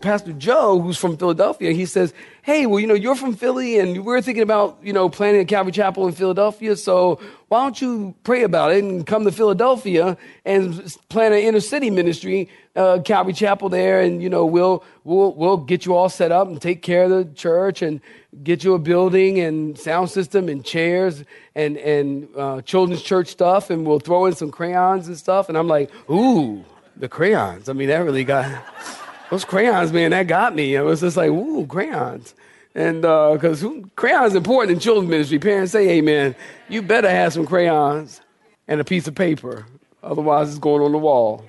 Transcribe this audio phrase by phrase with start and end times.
[0.00, 4.04] Pastor Joe, who's from Philadelphia, he says, Hey, well, you know, you're from Philly and
[4.04, 6.74] we're thinking about, you know, planning a Calvary Chapel in Philadelphia.
[6.76, 11.60] So why don't you pray about it and come to Philadelphia and plan an inner
[11.60, 14.00] city ministry, uh, Calvary Chapel there.
[14.00, 17.10] And, you know, we'll, we'll, we'll get you all set up and take care of
[17.10, 18.00] the church and
[18.42, 23.70] get you a building and sound system and chairs and, and, uh, children's church stuff.
[23.70, 25.48] And we'll throw in some crayons and stuff.
[25.48, 26.64] And I'm like, ooh,
[26.96, 27.68] the crayons.
[27.68, 28.64] I mean, that really got.
[29.30, 30.76] Those crayons, man, that got me.
[30.76, 32.34] I was just like, ooh, crayons.
[32.74, 35.38] And because uh, crayons important in children's ministry.
[35.38, 36.34] Parents say, hey, man,
[36.68, 38.20] you better have some crayons
[38.68, 39.66] and a piece of paper.
[40.02, 41.44] Otherwise, it's going on the wall.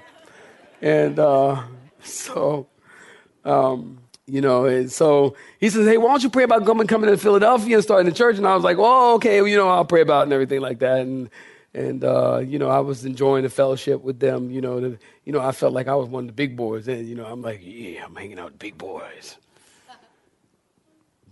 [0.81, 1.63] And uh,
[2.03, 2.67] so,
[3.45, 7.09] um, you know, and so he says, hey, why don't you pray about coming, coming
[7.09, 8.37] to Philadelphia and starting the church?
[8.37, 10.61] And I was like, oh, okay, well, you know, I'll pray about it and everything
[10.61, 11.01] like that.
[11.01, 11.29] And
[11.73, 14.51] and uh, you know, I was enjoying the fellowship with them.
[14.51, 16.87] You know, the, you know, I felt like I was one of the big boys,
[16.87, 19.37] and you know, I'm like, yeah, I'm hanging out with big boys.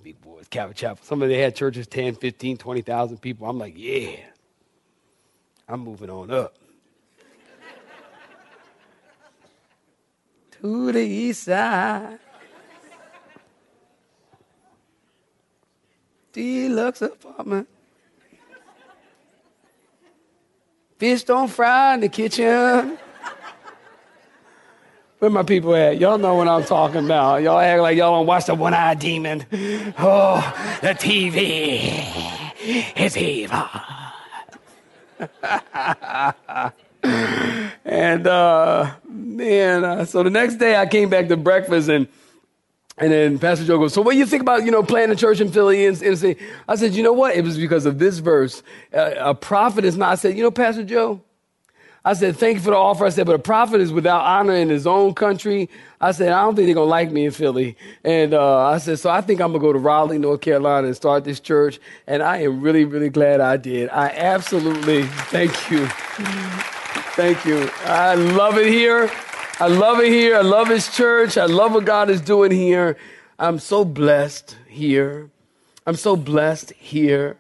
[0.04, 1.04] big boys, Calvary Chapel.
[1.04, 3.50] Some of they had churches 10, 15, 20,000 people.
[3.50, 4.18] I'm like, yeah,
[5.68, 6.56] I'm moving on up.
[10.62, 12.20] to the east side.
[16.32, 17.68] Deluxe apartment.
[21.00, 22.98] Fish don't fry in the kitchen.
[25.20, 25.98] Where my people at?
[25.98, 27.42] Y'all know what I'm talking about.
[27.42, 29.46] Y'all act like y'all don't watch the one eyed demon.
[29.98, 32.04] Oh, the TV
[32.98, 33.64] is evil.
[37.86, 42.10] and uh, man, uh, so the next day I came back to breakfast and
[43.00, 45.16] and then Pastor Joe goes, so what do you think about, you know, planting a
[45.16, 45.86] church in Philly?
[45.86, 46.36] And, and say,
[46.68, 47.36] I said, you know what?
[47.36, 48.62] It was because of this verse.
[48.94, 51.22] Uh, a prophet is not, I said, you know, Pastor Joe,
[52.04, 53.06] I said, thank you for the offer.
[53.06, 55.70] I said, but a prophet is without honor in his own country.
[56.00, 57.76] I said, I don't think they're going to like me in Philly.
[58.06, 60.88] And uh, I said, so I think I'm going to go to Raleigh, North Carolina
[60.88, 61.80] and start this church.
[62.08, 63.90] And I am really, really glad I did.
[63.90, 65.88] I absolutely, thank you.
[67.16, 67.70] Thank you.
[67.84, 69.12] I love it here.
[69.62, 70.38] I love it here.
[70.38, 71.38] I love his church.
[71.38, 72.96] I love what God is doing here.
[73.38, 75.30] I'm so blessed here.
[75.86, 77.36] I'm so blessed here.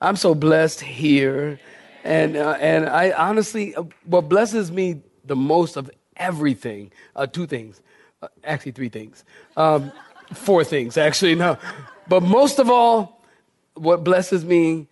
[0.00, 1.60] I'm so blessed here.
[2.02, 7.46] And, uh, and I honestly, uh, what blesses me the most of everything, uh, two
[7.46, 7.82] things,
[8.22, 9.22] uh, actually three things,
[9.58, 9.92] um,
[10.32, 11.58] four things, actually, no.
[12.08, 13.22] But most of all,
[13.74, 14.86] what blesses me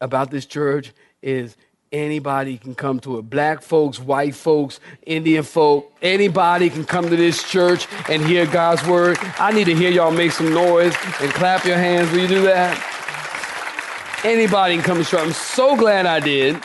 [0.00, 1.56] about this church is
[1.92, 3.28] Anybody can come to it.
[3.28, 8.82] Black folks, white folks, Indian folk, anybody can come to this church and hear God's
[8.86, 9.18] word.
[9.38, 12.10] I need to hear y'all make some noise and clap your hands.
[12.10, 14.22] Will you do that?
[14.24, 15.20] Anybody can come to church.
[15.20, 16.58] I'm so glad I did.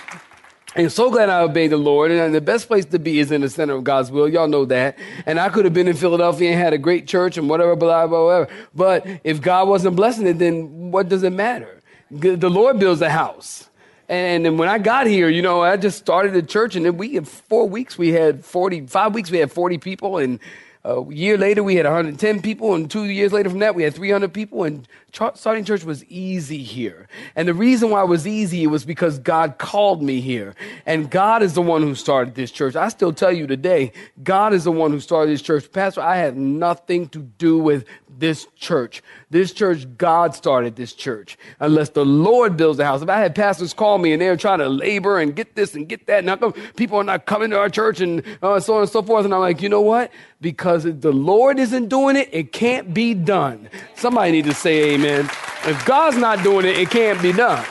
[0.77, 2.11] And so glad I obeyed the Lord.
[2.11, 4.29] And the best place to be is in the center of God's will.
[4.29, 4.97] Y'all know that.
[5.25, 8.07] And I could have been in Philadelphia and had a great church and whatever, blah,
[8.07, 8.49] blah, whatever.
[8.73, 11.81] But if God wasn't blessing it, then what does it matter?
[12.11, 13.66] The Lord builds a house.
[14.09, 16.97] And then when I got here, you know, I just started a church, and then
[16.97, 18.85] we in four weeks we had forty.
[18.88, 20.40] Five weeks we had forty people, and
[20.88, 23.94] a year later we had 110 people, and two years later from that we had
[23.94, 24.63] 300 people.
[24.63, 27.09] And starting church was easy here.
[27.35, 30.56] And the reason why it was easy was because God called me here,
[30.86, 32.77] and God is the one who started this church.
[32.77, 33.92] I still tell you today,
[34.24, 36.00] God is the one who started this church, Pastor.
[36.00, 37.83] I had nothing to do with
[38.19, 39.03] this church.
[39.29, 41.37] This church, God started this church.
[41.59, 43.01] Unless the Lord builds the house.
[43.01, 45.87] If I had pastors call me and they're trying to labor and get this and
[45.87, 48.75] get that, and how come people are not coming to our church and uh, so
[48.75, 50.11] on and so forth, and I'm like, you know what?
[50.41, 53.69] Because if the Lord isn't doing it, it can't be done.
[53.95, 55.25] Somebody need to say amen.
[55.65, 57.63] If God's not doing it, it can't be done.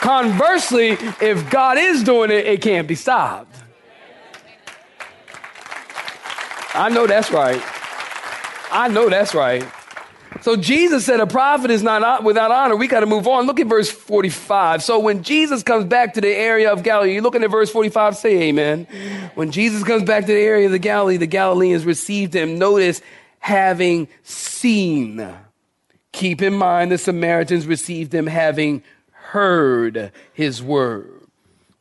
[0.00, 3.54] Conversely, if God is doing it, it can't be stopped.
[6.74, 7.62] I know that's right.
[8.72, 9.64] I know that's right.
[10.40, 12.74] So Jesus said a prophet is not uh, without honor.
[12.74, 13.46] We got to move on.
[13.46, 14.82] Look at verse 45.
[14.82, 18.16] So when Jesus comes back to the area of Galilee, you're looking at verse 45,
[18.16, 18.86] say amen.
[19.34, 22.58] When Jesus comes back to the area of the Galilee, the Galileans received him.
[22.58, 23.02] Notice
[23.40, 25.32] having seen.
[26.12, 31.20] Keep in mind the Samaritans received him having heard his word.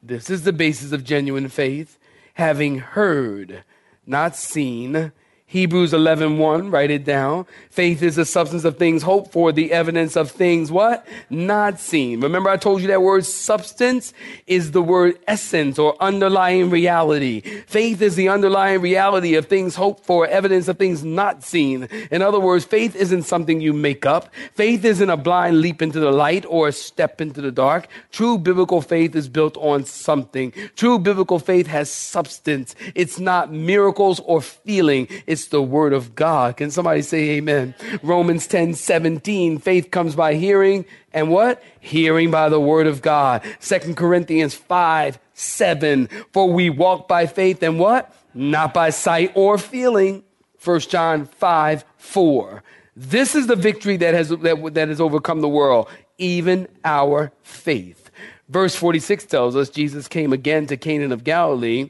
[0.04, 1.98] This is the basis of genuine faith.
[2.36, 3.64] Having heard,
[4.06, 5.12] not seen,
[5.52, 7.46] Hebrews 11, 1, write it down.
[7.72, 11.06] Faith is the substance of things hoped for, the evidence of things what?
[11.30, 12.22] Not seen.
[12.22, 14.14] Remember I told you that word substance
[14.48, 17.42] is the word essence or underlying reality.
[17.68, 21.84] Faith is the underlying reality of things hoped for, evidence of things not seen.
[22.12, 24.34] In other words, faith isn't something you make up.
[24.54, 27.90] Faith isn't a blind leap into the light or a step into the dark.
[28.14, 30.54] True biblical faith is built on something.
[30.78, 32.74] True biblical faith has substance.
[32.96, 35.10] It's not miracles or feeling.
[35.28, 36.58] It's the word of God.
[36.58, 37.76] Can somebody say amen?
[38.04, 41.62] Romans 10 17, faith comes by hearing, and what?
[41.80, 43.44] Hearing by the word of God.
[43.60, 48.14] Second Corinthians 5 7, for we walk by faith and what?
[48.34, 50.24] Not by sight or feeling.
[50.58, 52.64] First John 5 4.
[52.96, 58.12] This is the victory that has, that, that has overcome the world, even our faith.
[58.50, 61.90] Verse 46 tells us Jesus came again to Cana of Galilee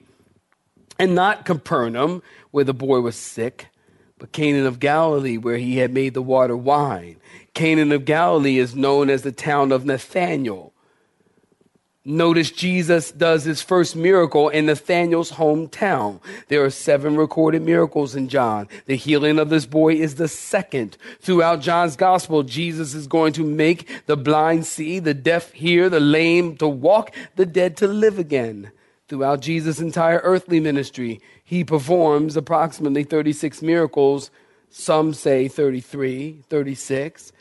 [0.99, 2.21] and not Capernaum,
[2.51, 3.67] where the boy was sick,
[4.19, 7.17] but Cana of Galilee, where he had made the water wine.
[7.53, 10.71] Cana of Galilee is known as the town of Nathanael.
[12.03, 16.19] Notice Jesus does his first miracle in Nathanael's hometown.
[16.47, 18.67] There are seven recorded miracles in John.
[18.87, 20.97] The healing of this boy is the second.
[21.19, 25.99] Throughout John's gospel, Jesus is going to make the blind see, the deaf hear, the
[25.99, 28.71] lame to walk, the dead to live again.
[29.07, 31.21] Throughout Jesus' entire earthly ministry,
[31.51, 34.31] he performs approximately 36 miracles.
[34.69, 37.33] Some say 33, 36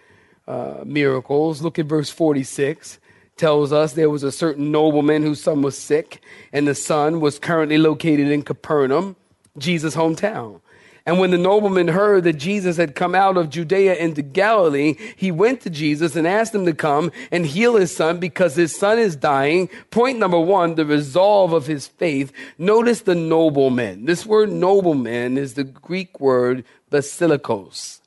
[0.49, 1.63] uh, miracles.
[1.63, 2.99] Look at verse 46
[3.37, 6.21] tells us there was a certain nobleman whose son was sick,
[6.53, 9.15] and the son was currently located in Capernaum,
[9.57, 10.61] Jesus' hometown.
[11.07, 15.31] And when the nobleman heard that Jesus had come out of Judea into Galilee, he
[15.31, 18.99] went to Jesus and asked him to come and heal his son because his son
[18.99, 19.69] is dying.
[19.91, 22.33] Point number one, the resolve of his faith.
[22.59, 24.05] Notice the nobleman.
[24.05, 28.01] This word nobleman is the Greek word basilikos.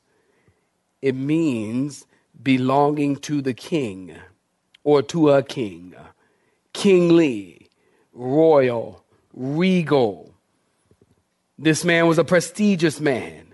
[1.02, 2.06] It means
[2.42, 4.16] belonging to the king
[4.84, 5.96] or to a king,
[6.74, 7.70] kingly,
[8.14, 9.04] royal,
[9.34, 10.33] regal
[11.58, 13.54] this man was a prestigious man.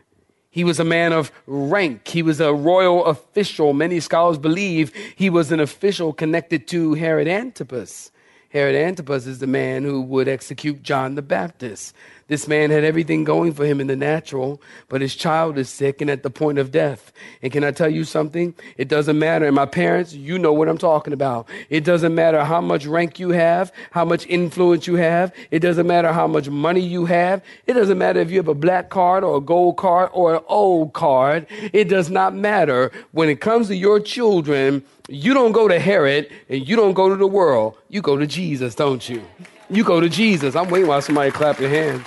[0.49, 2.07] He was a man of rank.
[2.07, 3.73] He was a royal official.
[3.73, 8.11] Many scholars believe he was an official connected to Herod Antipas.
[8.49, 11.93] Herod Antipas is the man who would execute John the Baptist.
[12.29, 15.99] This man had everything going for him in the natural, but his child is sick
[15.99, 17.11] and at the point of death.
[17.41, 18.53] And can I tell you something?
[18.77, 19.47] It doesn't matter.
[19.47, 21.49] And my parents, you know what I'm talking about.
[21.71, 25.33] It doesn't matter how much rank you have, how much influence you have.
[25.49, 27.41] It doesn't matter how much money you have.
[27.65, 30.43] It doesn't matter if you have a black card or a gold card or an
[30.47, 31.47] old card.
[31.73, 32.91] It does not matter.
[33.11, 37.09] When it comes to your children, you don't go to Herod and you don't go
[37.09, 37.75] to the world.
[37.89, 39.25] You go to Jesus, don't you?
[39.69, 40.55] You go to Jesus.
[40.55, 42.05] I'm waiting while somebody clap your hands.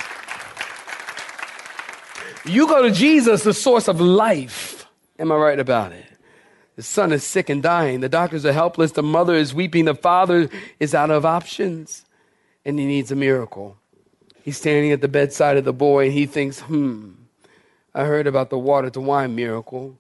[2.44, 4.86] You go to Jesus, the source of life.
[5.18, 6.04] Am I right about it?
[6.74, 8.00] The son is sick and dying.
[8.00, 8.92] The doctors are helpless.
[8.92, 9.84] The mother is weeping.
[9.84, 10.48] The father
[10.80, 12.04] is out of options.
[12.64, 13.76] And he needs a miracle.
[14.42, 17.12] He's standing at the bedside of the boy and he thinks, hmm,
[17.94, 19.98] I heard about the water to wine miracle.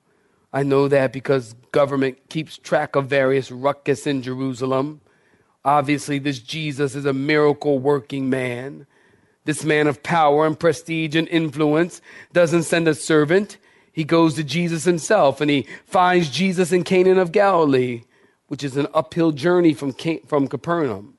[0.52, 5.00] I know that because government keeps track of various ruckus in Jerusalem.
[5.64, 8.86] Obviously, this Jesus is a miracle working man.
[9.44, 12.00] This man of power and prestige and influence
[12.32, 13.58] doesn't send a servant.
[13.92, 18.02] He goes to Jesus himself and he finds Jesus in Cana of Galilee,
[18.48, 19.92] which is an uphill journey from,
[20.26, 21.18] from Capernaum.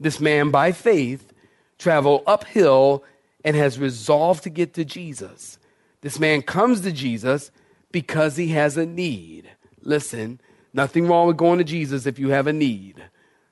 [0.00, 1.32] This man, by faith,
[1.78, 3.04] traveled uphill
[3.44, 5.58] and has resolved to get to Jesus.
[6.00, 7.50] This man comes to Jesus
[7.92, 9.50] because he has a need.
[9.82, 10.40] Listen,
[10.72, 13.02] nothing wrong with going to Jesus if you have a need.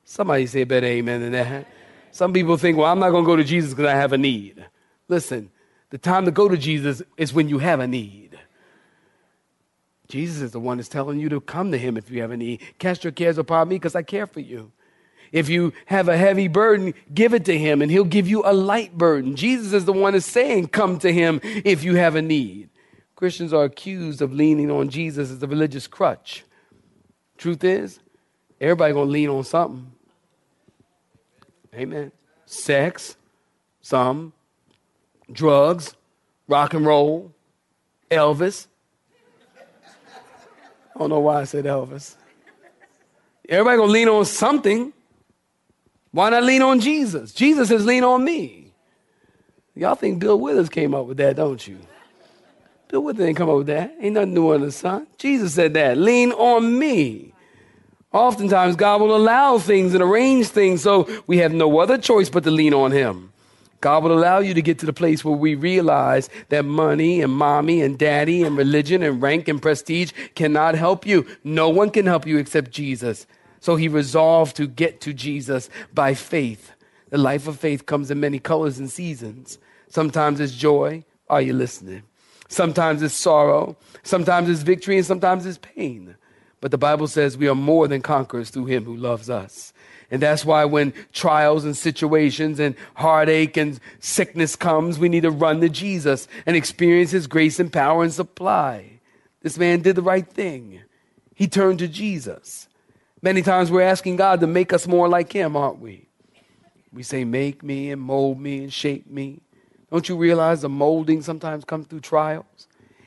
[0.08, 1.66] Somebody say a better amen than that.
[2.12, 4.18] Some people think, well, I'm not going to go to Jesus because I have a
[4.18, 4.64] need.
[5.08, 5.50] Listen,
[5.90, 8.38] the time to go to Jesus is when you have a need.
[10.08, 12.36] Jesus is the one that's telling you to come to him if you have a
[12.36, 12.62] need.
[12.78, 14.70] Cast your cares upon me because I care for you.
[15.32, 18.54] If you have a heavy burden, give it to him and he'll give you a
[18.54, 19.34] light burden.
[19.34, 22.70] Jesus is the one that's saying, come to him if you have a need.
[23.16, 26.44] Christians are accused of leaning on Jesus as a religious crutch.
[27.36, 27.98] Truth is,
[28.60, 29.92] everybody gonna lean on something.
[31.74, 32.12] Amen.
[32.46, 33.16] Sex,
[33.80, 34.32] some,
[35.30, 35.94] drugs,
[36.48, 37.32] rock and roll,
[38.10, 38.66] Elvis.
[40.94, 42.16] I don't know why I said Elvis.
[43.48, 44.92] Everybody gonna lean on something.
[46.10, 47.32] Why not lean on Jesus?
[47.32, 48.72] Jesus says, lean on me.
[49.74, 51.78] Y'all think Bill Withers came up with that, don't you?
[52.88, 53.94] Bill Withers didn't come up with that.
[54.00, 55.06] Ain't nothing new under the sun.
[55.18, 55.98] Jesus said that.
[55.98, 57.34] Lean on me.
[58.16, 62.44] Oftentimes, God will allow things and arrange things so we have no other choice but
[62.44, 63.30] to lean on Him.
[63.82, 67.30] God will allow you to get to the place where we realize that money and
[67.30, 71.26] mommy and daddy and religion and rank and prestige cannot help you.
[71.44, 73.26] No one can help you except Jesus.
[73.60, 76.72] So he resolved to get to Jesus by faith.
[77.10, 79.58] The life of faith comes in many colors and seasons.
[79.90, 81.04] Sometimes it's joy.
[81.28, 82.02] Are you listening?
[82.48, 83.76] Sometimes it's sorrow.
[84.04, 86.16] Sometimes it's victory and sometimes it's pain.
[86.66, 89.72] But the Bible says we are more than conquerors through him who loves us.
[90.10, 95.30] And that's why when trials and situations and heartache and sickness comes, we need to
[95.30, 98.98] run to Jesus and experience his grace and power and supply.
[99.42, 100.80] This man did the right thing.
[101.36, 102.66] He turned to Jesus.
[103.22, 106.08] Many times we're asking God to make us more like him, aren't we?
[106.92, 109.40] We say, Make me and mold me and shape me.
[109.92, 112.65] Don't you realize the molding sometimes comes through trials?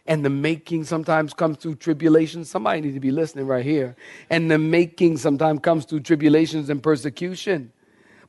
[0.10, 2.50] And the making sometimes comes through tribulations.
[2.50, 3.96] Somebody need to be listening right here.
[4.32, 7.72] And the making sometimes comes through tribulations and persecution.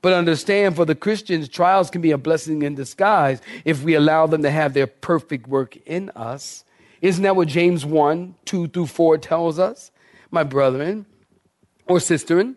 [0.03, 4.27] But understand for the Christians, trials can be a blessing in disguise if we allow
[4.27, 6.65] them to have their perfect work in us.
[7.01, 9.91] Isn't that what James 1 2 through 4 tells us?
[10.31, 11.07] My brethren
[11.87, 12.57] or sisterin,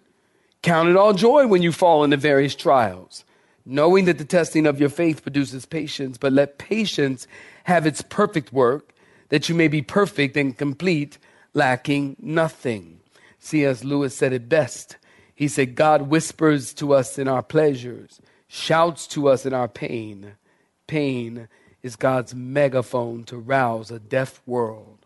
[0.62, 3.24] count it all joy when you fall into various trials,
[3.66, 7.26] knowing that the testing of your faith produces patience, but let patience
[7.64, 8.93] have its perfect work
[9.34, 11.18] that you may be perfect and complete,
[11.56, 13.00] lacking nothing.
[13.40, 13.84] C.S.
[13.84, 14.98] Lewis said it best.
[15.34, 20.34] He said, God whispers to us in our pleasures, shouts to us in our pain.
[20.86, 21.48] Pain
[21.82, 25.00] is God's megaphone to rouse a deaf world.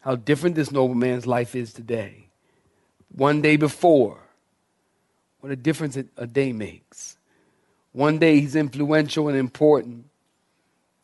[0.00, 2.28] How different this nobleman's life is today.
[3.14, 4.20] One day before,
[5.40, 7.18] what a difference a day makes.
[7.92, 10.06] One day he's influential and important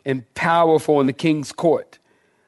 [0.07, 1.99] and powerful in the king's court.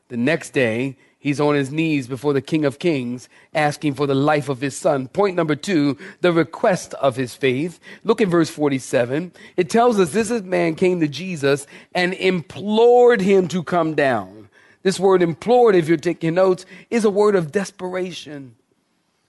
[0.08, 4.14] The next day, he's on his knees before the King of Kings, asking for the
[4.14, 5.08] life of his son.
[5.08, 7.80] Point number two, the request of his faith.
[8.04, 9.32] Look at verse 47.
[9.56, 14.48] It tells us this man came to Jesus and implored him to come down.
[14.82, 18.54] This word implored, if you're taking notes, is a word of desperation.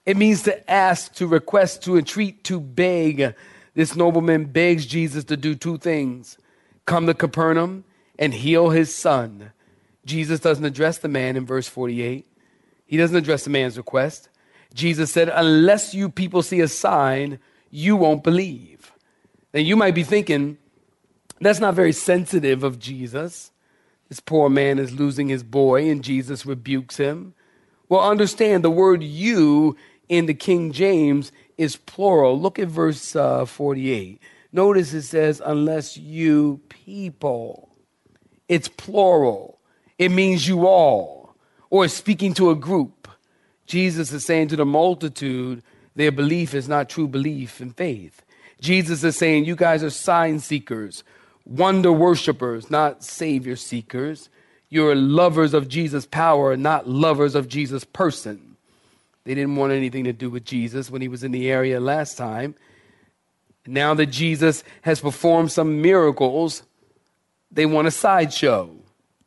[0.06, 3.34] It means to ask, to request, to entreat, to beg.
[3.74, 6.38] This nobleman begs Jesus to do two things
[6.86, 7.84] come to Capernaum
[8.18, 9.52] and heal his son.
[10.08, 12.26] Jesus doesn't address the man in verse 48.
[12.86, 14.30] He doesn't address the man's request.
[14.74, 17.38] Jesus said, Unless you people see a sign,
[17.70, 18.92] you won't believe.
[19.52, 20.56] Now you might be thinking,
[21.40, 23.52] that's not very sensitive of Jesus.
[24.08, 27.34] This poor man is losing his boy, and Jesus rebukes him.
[27.88, 29.76] Well, understand the word you
[30.08, 32.40] in the King James is plural.
[32.40, 34.20] Look at verse uh, 48.
[34.52, 37.68] Notice it says, unless you people.
[38.48, 39.57] It's plural
[39.98, 41.34] it means you all,
[41.70, 43.08] or speaking to a group.
[43.66, 45.62] Jesus is saying to the multitude,
[45.96, 48.22] their belief is not true belief and faith.
[48.60, 51.02] Jesus is saying, You guys are sign seekers,
[51.44, 54.28] wonder worshipers, not savior seekers.
[54.70, 58.56] You're lovers of Jesus' power, not lovers of Jesus' person.
[59.24, 62.16] They didn't want anything to do with Jesus when he was in the area last
[62.16, 62.54] time.
[63.66, 66.62] Now that Jesus has performed some miracles,
[67.50, 68.77] they want a sideshow.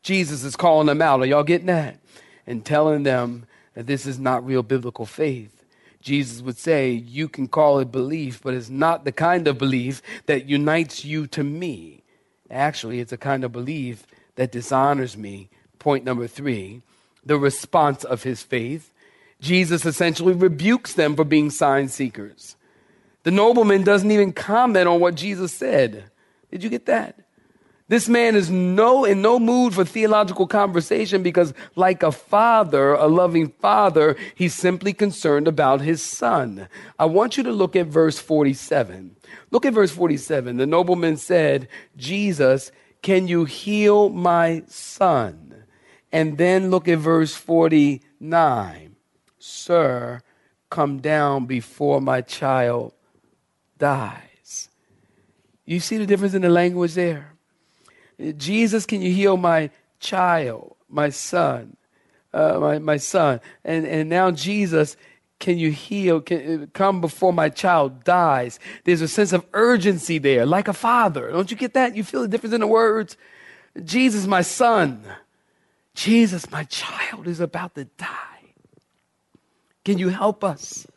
[0.03, 1.21] Jesus is calling them out.
[1.21, 1.99] Are y'all getting that?
[2.47, 5.63] And telling them that this is not real biblical faith.
[6.01, 10.01] Jesus would say, You can call it belief, but it's not the kind of belief
[10.25, 12.03] that unites you to me.
[12.49, 14.05] Actually, it's a kind of belief
[14.35, 15.49] that dishonors me.
[15.79, 16.81] Point number three
[17.23, 18.91] the response of his faith.
[19.39, 22.55] Jesus essentially rebukes them for being sign seekers.
[23.23, 26.05] The nobleman doesn't even comment on what Jesus said.
[26.51, 27.19] Did you get that?
[27.91, 33.07] This man is no in no mood for theological conversation because like a father, a
[33.07, 36.69] loving father, he's simply concerned about his son.
[36.97, 39.17] I want you to look at verse 47.
[39.49, 40.55] Look at verse 47.
[40.55, 41.67] The nobleman said,
[41.97, 42.71] "Jesus,
[43.01, 45.65] can you heal my son?"
[46.13, 48.95] And then look at verse 49.
[49.37, 50.21] Sir,
[50.69, 52.93] come down before my child
[53.77, 54.69] dies.
[55.65, 57.30] You see the difference in the language there?
[58.37, 61.75] Jesus, can you heal my child, my son,
[62.33, 63.41] uh, my, my son?
[63.63, 64.97] And, and now, Jesus,
[65.39, 66.21] can you heal?
[66.21, 68.59] Can, uh, come before my child dies.
[68.85, 71.31] There's a sense of urgency there, like a father.
[71.31, 71.95] Don't you get that?
[71.95, 73.17] You feel the difference in the words?
[73.83, 75.03] Jesus, my son.
[75.93, 78.07] Jesus, my child is about to die.
[79.83, 80.87] Can you help us?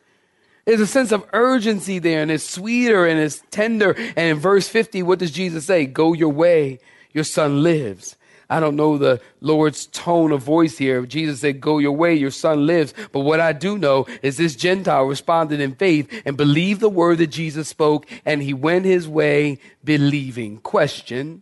[0.65, 3.93] There's a sense of urgency there, and it's sweeter and it's tender.
[4.15, 5.85] And in verse 50, what does Jesus say?
[5.85, 6.79] Go your way,
[7.15, 8.17] your son lives.
[8.49, 11.03] I don't know the Lord's tone of voice here.
[11.05, 12.93] Jesus said, Go your way, your son lives.
[13.11, 17.17] But what I do know is this Gentile responded in faith and believed the word
[17.19, 20.57] that Jesus spoke, and he went his way believing.
[20.57, 21.41] Question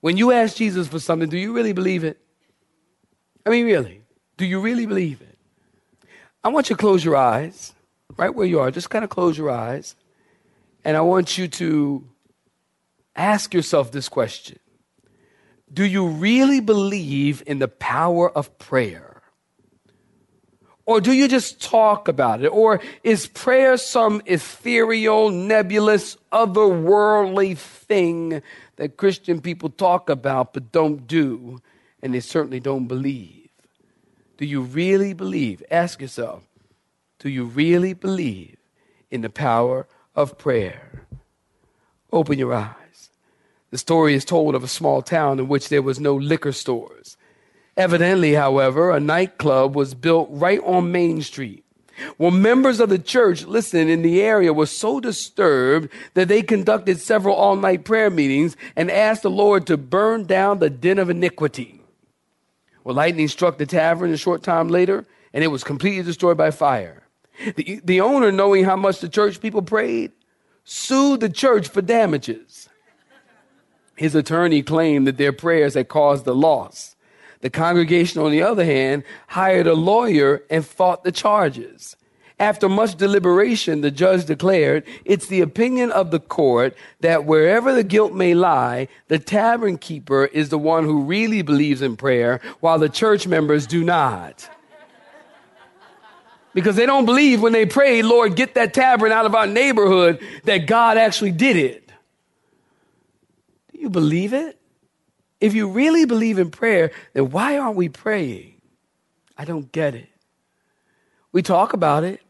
[0.00, 2.18] When you ask Jesus for something, do you really believe it?
[3.44, 4.02] I mean, really,
[4.38, 5.36] do you really believe it?
[6.42, 7.74] I want you to close your eyes,
[8.16, 8.70] right where you are.
[8.70, 9.96] Just kind of close your eyes.
[10.84, 12.06] And I want you to
[13.16, 14.58] ask yourself this question
[15.74, 19.22] do you really believe in the power of prayer?
[20.86, 22.48] Or do you just talk about it?
[22.48, 28.42] Or is prayer some ethereal, nebulous, otherworldly thing
[28.76, 31.60] that Christian people talk about but don't do,
[32.02, 33.48] and they certainly don't believe?
[34.36, 35.62] Do you really believe?
[35.70, 36.42] Ask yourself,
[37.18, 38.56] do you really believe
[39.10, 41.06] in the power of prayer?
[42.12, 42.83] Open your eyes.
[43.74, 47.16] The story is told of a small town in which there was no liquor stores.
[47.76, 51.64] Evidently, however, a nightclub was built right on Main Street.
[52.16, 57.00] Well, members of the church, listen, in the area were so disturbed that they conducted
[57.00, 61.10] several all night prayer meetings and asked the Lord to burn down the den of
[61.10, 61.80] iniquity.
[62.84, 66.52] Well, lightning struck the tavern a short time later, and it was completely destroyed by
[66.52, 67.08] fire.
[67.56, 70.12] The, the owner, knowing how much the church people prayed,
[70.62, 72.68] sued the church for damages.
[73.96, 76.96] His attorney claimed that their prayers had caused the loss.
[77.40, 81.94] The congregation, on the other hand, hired a lawyer and fought the charges.
[82.40, 87.84] After much deliberation, the judge declared, It's the opinion of the court that wherever the
[87.84, 92.78] guilt may lie, the tavern keeper is the one who really believes in prayer, while
[92.78, 94.48] the church members do not.
[96.54, 100.20] Because they don't believe when they pray, Lord, get that tavern out of our neighborhood,
[100.44, 101.83] that God actually did it
[103.84, 104.58] you believe it?
[105.40, 108.60] If you really believe in prayer, then why aren't we praying?
[109.36, 110.08] I don't get it.
[111.32, 112.22] We talk about it.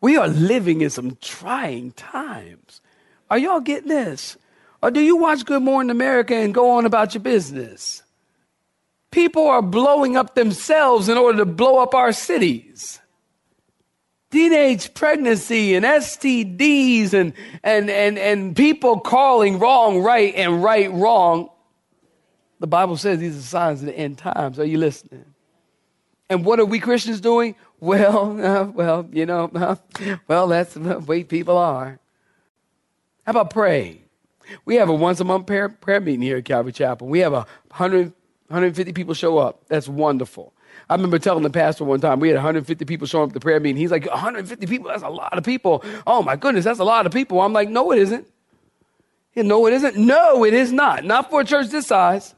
[0.00, 2.80] We are living in some trying times.
[3.30, 4.36] Are y'all getting this?
[4.82, 8.02] Or do you watch Good Morning America and go on about your business?
[9.10, 13.00] People are blowing up themselves in order to blow up our cities
[14.34, 21.50] teenage pregnancy and STDs and, and, and, and people calling wrong right and right wrong.
[22.58, 24.58] The Bible says these are signs of the end times.
[24.58, 25.24] Are you listening?
[26.28, 27.54] And what are we Christians doing?
[27.80, 29.76] Well, uh, well, you know, uh,
[30.26, 31.98] well, that's the way people are.
[33.26, 34.04] How about praying?
[34.64, 37.08] We have a once a month prayer, prayer meeting here at Calvary Chapel.
[37.08, 38.14] We have a 100,
[38.46, 39.66] 150 people show up.
[39.68, 40.54] That's wonderful.
[40.88, 43.58] I remember telling the pastor one time, we had 150 people showing up to prayer
[43.60, 43.76] meeting.
[43.76, 44.88] He's like, 150 people?
[44.88, 45.84] That's a lot of people.
[46.06, 47.40] Oh my goodness, that's a lot of people.
[47.40, 48.26] I'm like, no, it isn't.
[49.36, 49.96] No, it isn't.
[49.96, 51.04] No, it is not.
[51.04, 52.34] Not for a church this size.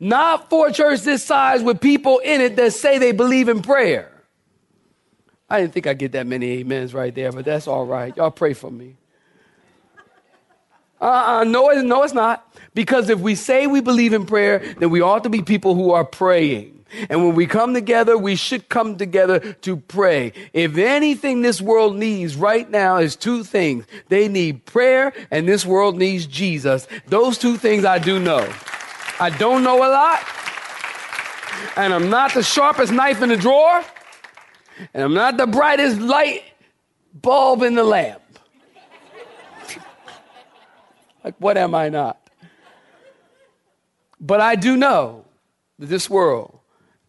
[0.00, 3.62] Not for a church this size with people in it that say they believe in
[3.62, 4.10] prayer.
[5.48, 8.16] I didn't think I'd get that many amens right there, but that's all right.
[8.16, 8.96] Y'all pray for me.
[11.00, 12.56] Uh-uh, no, it, no, it's not.
[12.74, 15.90] Because if we say we believe in prayer, then we ought to be people who
[15.90, 16.81] are praying.
[17.08, 20.32] And when we come together, we should come together to pray.
[20.52, 23.84] If anything this world needs right now is two things.
[24.08, 26.86] They need prayer and this world needs Jesus.
[27.06, 28.48] Those two things I do know.
[29.18, 30.20] I don't know a lot.
[31.76, 33.82] And I'm not the sharpest knife in the drawer.
[34.92, 36.42] And I'm not the brightest light
[37.14, 38.20] bulb in the lamp.
[41.24, 42.18] like, what am I not?
[44.20, 45.24] But I do know
[45.78, 46.58] that this world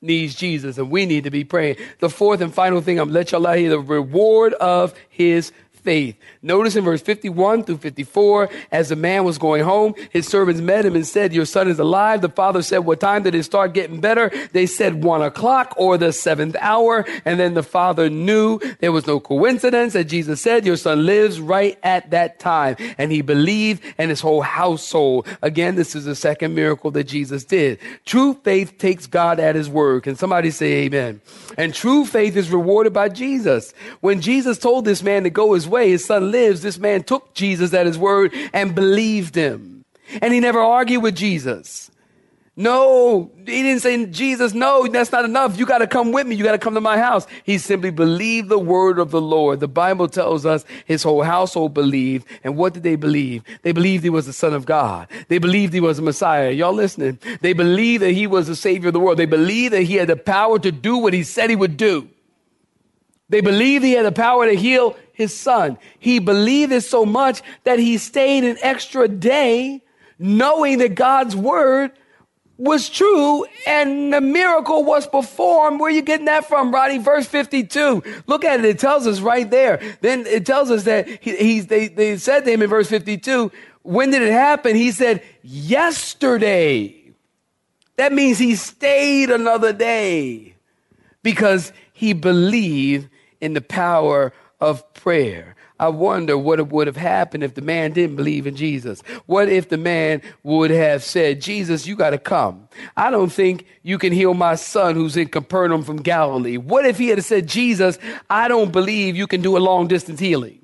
[0.03, 1.77] needs Jesus and we need to be praying.
[1.99, 5.51] The fourth and final thing I'm let y'all out here, the reward of his
[5.83, 6.15] faith.
[6.41, 10.85] Notice in verse 51 through 54, as the man was going home, his servants met
[10.85, 12.21] him and said, Your son is alive.
[12.21, 14.31] The father said, What time did it start getting better?
[14.51, 17.05] They said, One o'clock or the seventh hour.
[17.25, 21.39] And then the father knew there was no coincidence that Jesus said, Your son lives
[21.39, 22.75] right at that time.
[22.97, 25.27] And he believed, and his whole household.
[25.41, 27.79] Again, this is the second miracle that Jesus did.
[28.05, 30.03] True faith takes God at his word.
[30.03, 31.21] Can somebody say amen?
[31.57, 33.73] And true faith is rewarded by Jesus.
[34.01, 37.33] When Jesus told this man to go his way, his son lives, this man took
[37.33, 39.85] Jesus at his word and believed him.
[40.21, 41.89] And he never argued with Jesus.
[42.55, 45.57] No, he didn't say, Jesus, no, that's not enough.
[45.57, 46.35] You got to come with me.
[46.35, 47.25] You got to come to my house.
[47.43, 49.59] He simply believed the word of the Lord.
[49.59, 52.27] The Bible tells us his whole household believed.
[52.43, 53.43] And what did they believe?
[53.63, 55.07] They believed he was the son of God.
[55.29, 56.51] They believed he was a Messiah.
[56.51, 57.17] Y'all listening?
[57.41, 59.17] They believed that he was the savior of the world.
[59.17, 62.07] They believed that he had the power to do what he said he would do.
[63.33, 65.79] They believed he had the power to heal his son.
[65.97, 69.81] He believed it so much that he stayed an extra day
[70.19, 71.93] knowing that God's word
[72.59, 75.79] was true and the miracle was performed.
[75.79, 76.99] Where are you getting that from, Roddy?
[76.99, 78.03] Verse 52.
[78.27, 78.65] Look at it.
[78.65, 79.81] It tells us right there.
[80.01, 83.51] Then it tells us that he, he's, they, they said to him in verse 52,
[83.81, 84.75] when did it happen?
[84.75, 86.95] He said, yesterday.
[87.95, 90.53] That means he stayed another day
[91.23, 93.09] because he believed
[93.43, 95.57] in the power of prayer.
[95.77, 99.01] I wonder what would have happened if the man didn't believe in Jesus.
[99.25, 102.69] What if the man would have said, Jesus, you got to come.
[102.95, 106.55] I don't think you can heal my son who's in Capernaum from Galilee.
[106.55, 110.21] What if he had said, Jesus, I don't believe you can do a long distance
[110.21, 110.59] healing?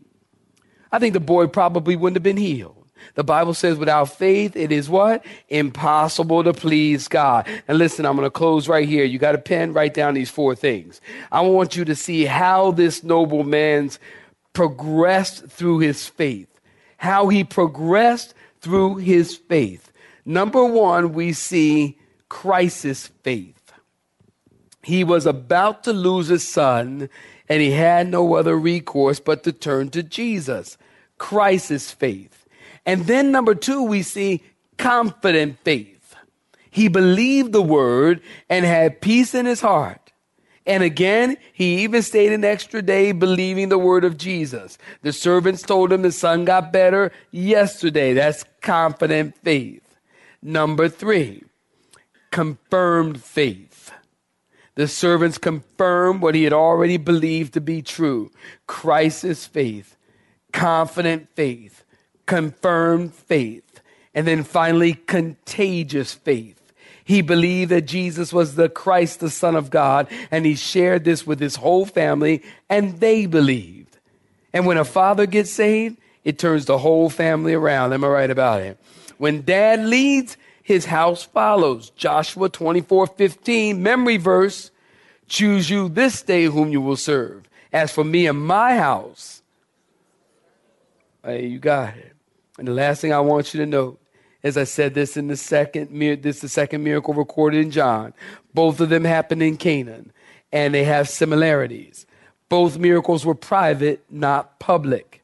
[0.90, 2.79] I think the boy probably wouldn't have been healed.
[3.20, 5.26] The Bible says without faith, it is what?
[5.50, 7.50] Impossible to please God.
[7.68, 9.04] And listen, I'm going to close right here.
[9.04, 9.74] You got a pen?
[9.74, 11.02] Write down these four things.
[11.30, 14.00] I want you to see how this nobleman's
[14.54, 16.62] progressed through his faith.
[16.96, 19.92] How he progressed through his faith.
[20.24, 21.98] Number one, we see
[22.30, 23.74] crisis faith.
[24.82, 27.10] He was about to lose his son,
[27.50, 30.78] and he had no other recourse but to turn to Jesus.
[31.18, 32.39] Crisis faith.
[32.90, 34.42] And then number two, we see
[34.80, 36.16] confident faith.
[36.72, 40.12] He believed the word and had peace in his heart.
[40.66, 44.80] And again, he even stayed an extra day believing the word of Jesus.
[45.04, 48.14] The servants told him the son got better yesterday.
[48.14, 49.96] That's confident faith.
[50.42, 51.44] Number three,
[52.32, 53.92] confirmed faith.
[54.74, 58.32] The servants confirmed what he had already believed to be true.
[58.66, 59.96] Crisis faith,
[60.52, 61.79] confident faith,
[62.30, 63.82] confirmed faith,
[64.14, 66.72] and then finally contagious faith.
[67.04, 71.26] He believed that Jesus was the Christ, the Son of God, and he shared this
[71.26, 73.98] with his whole family, and they believed.
[74.54, 77.94] And when a father gets saved, it turns the whole family around.
[77.94, 78.78] Am I right about it?
[79.18, 81.90] When dad leads, his house follows.
[81.96, 84.70] Joshua 24 15, memory verse
[85.28, 87.50] choose you this day whom you will serve.
[87.74, 89.42] As for me and my house,
[91.24, 92.14] hey, you got it.
[92.60, 93.98] And the last thing I want you to know
[94.44, 95.90] as I said this in the second,
[96.22, 98.14] this is the second miracle recorded in John.
[98.54, 100.04] Both of them happened in Cana,
[100.52, 102.06] and they have similarities.
[102.48, 105.24] Both miracles were private, not public.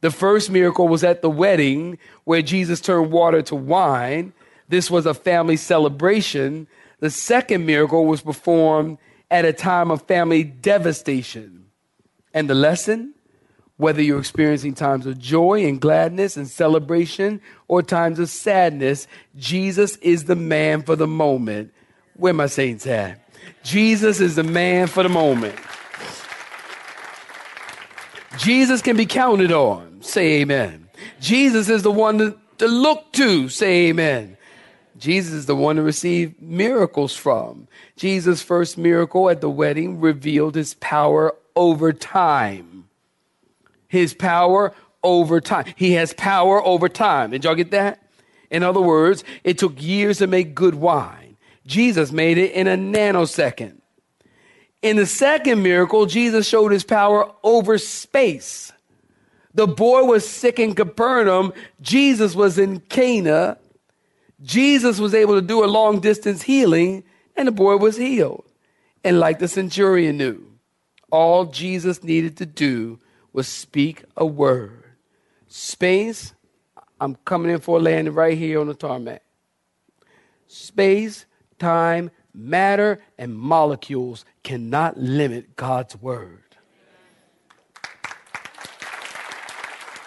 [0.00, 4.32] The first miracle was at the wedding where Jesus turned water to wine.
[4.68, 6.66] This was a family celebration.
[7.00, 8.96] The second miracle was performed
[9.30, 11.66] at a time of family devastation.
[12.32, 13.14] And the lesson?
[13.80, 19.96] Whether you're experiencing times of joy and gladness and celebration or times of sadness, Jesus
[20.02, 21.72] is the man for the moment.
[22.12, 23.26] Where my saints at?
[23.64, 25.58] Jesus is the man for the moment.
[28.36, 30.02] Jesus can be counted on.
[30.02, 30.90] Say amen.
[31.18, 33.48] Jesus is the one to, to look to.
[33.48, 34.36] Say amen.
[34.98, 37.66] Jesus is the one to receive miracles from.
[37.96, 42.69] Jesus' first miracle at the wedding revealed his power over time
[43.90, 44.72] his power
[45.02, 45.64] over time.
[45.76, 47.32] He has power over time.
[47.32, 48.00] Did y'all get that?
[48.50, 51.36] In other words, it took years to make good wine.
[51.66, 53.80] Jesus made it in a nanosecond.
[54.80, 58.72] In the second miracle, Jesus showed his power over space.
[59.52, 61.52] The boy was sick in Capernaum.
[61.80, 63.58] Jesus was in Cana.
[64.40, 67.02] Jesus was able to do a long distance healing,
[67.36, 68.44] and the boy was healed.
[69.02, 70.46] And like the centurion knew,
[71.10, 73.00] all Jesus needed to do
[73.32, 74.84] will speak a word.
[75.46, 76.34] Space,
[77.00, 79.22] I'm coming in for a landing right here on the tarmac.
[80.46, 81.26] Space,
[81.58, 86.42] time, matter, and molecules cannot limit God's word.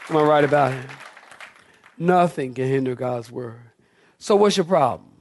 [0.10, 0.86] Am I right about it?
[1.98, 3.72] Nothing can hinder God's word.
[4.18, 5.12] So, what's your problem?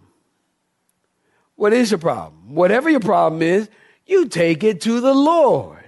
[1.55, 2.55] What is your problem?
[2.55, 3.69] Whatever your problem is,
[4.07, 5.82] you take it to the Lord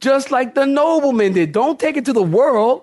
[0.00, 1.52] just like the nobleman did.
[1.52, 2.82] Don't take it to the world,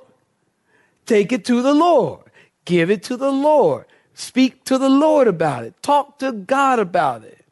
[1.05, 2.23] take it to the Lord.
[2.65, 3.85] Give it to the Lord.
[4.13, 5.81] Speak to the Lord about it.
[5.81, 7.45] Talk to God about it.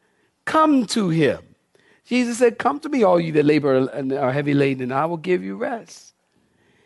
[0.44, 1.40] Come to Him.
[2.04, 5.06] Jesus said, Come to me, all you that labor and are heavy laden, and I
[5.06, 6.12] will give you rest.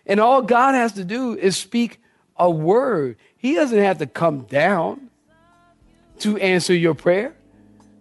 [0.07, 2.01] And all God has to do is speak
[2.37, 3.17] a word.
[3.37, 5.11] He doesn't have to come down
[6.21, 7.35] to answer your prayer.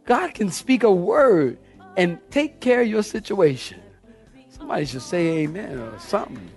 [0.06, 1.58] God can speak a word
[1.98, 3.82] and take care of your situation.
[4.70, 6.48] Somebody should say amen or something.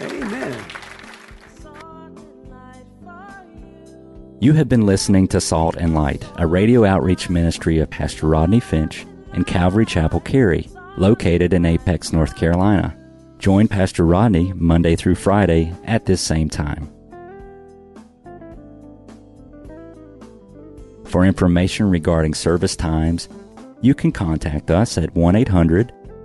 [0.00, 0.64] Amen.
[4.38, 8.60] You have been listening to Salt and Light, a radio outreach ministry of Pastor Rodney
[8.60, 10.68] Finch and Calvary Chapel Cary.
[10.96, 12.96] located in Apex, North Carolina.
[13.40, 16.88] Join Pastor Rodney Monday through Friday at this same time.
[21.04, 23.28] For information regarding service times,
[23.80, 25.92] you can contact us at 1 800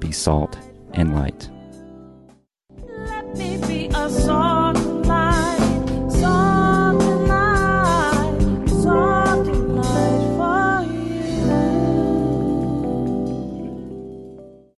[0.00, 0.56] be salt
[0.92, 1.48] and light.